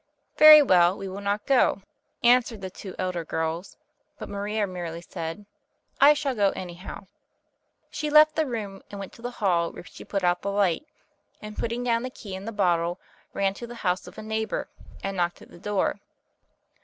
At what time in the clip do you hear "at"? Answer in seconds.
15.43-15.51